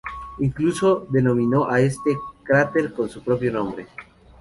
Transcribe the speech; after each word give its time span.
Incluso 0.39 1.05
denominó 1.11 1.69
a 1.69 1.79
este 1.79 2.17
cráter 2.41 2.91
con 2.91 3.07
su 3.07 3.21
propio 3.21 3.51
nombre. 3.53 3.85